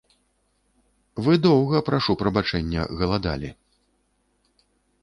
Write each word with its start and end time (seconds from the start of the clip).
Вы 1.27 1.33
доўга, 1.45 1.83
прашу 1.91 2.17
прабачэння, 2.23 2.81
галадалі. 3.05 3.49